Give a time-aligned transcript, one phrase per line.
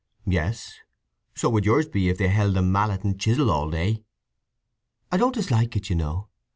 [0.25, 0.79] "Yes.
[1.35, 4.03] So would yours be if they held a mallet and chisel all day."
[5.11, 6.27] "I don't dislike it, you know.